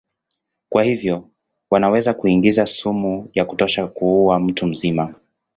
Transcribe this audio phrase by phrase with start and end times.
[0.69, 1.29] Kwa hivyo
[1.69, 5.15] wanaweza kuingiza sumu ya kutosha kuua mtu mzima.